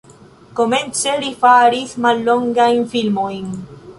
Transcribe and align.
Komence 0.59 1.11
li 1.23 1.29
faris 1.43 1.93
mallongajn 2.07 2.83
filmojn. 2.97 3.49